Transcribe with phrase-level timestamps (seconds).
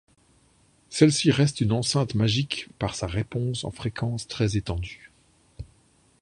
[0.89, 5.11] Celle-ci reste une enceinte magique par sa réponse en fréquence très étendue.